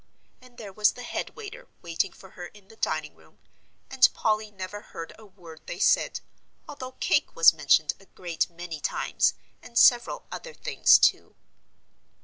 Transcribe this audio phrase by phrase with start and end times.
[0.41, 3.37] And there was the head waiter waiting for her in the dining room,
[3.87, 6.21] and Polly never heard a word they said,
[6.67, 11.35] although "cake" was mentioned a great many times, and several other things too.